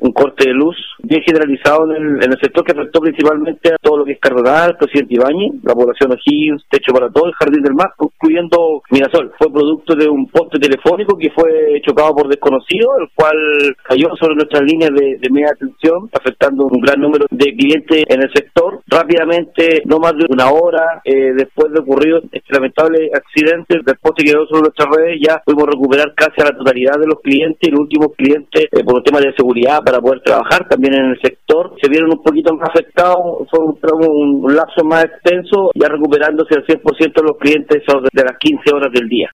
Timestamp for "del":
7.62-7.74, 38.92-39.08